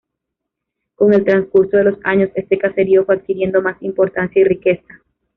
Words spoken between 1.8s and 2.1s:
los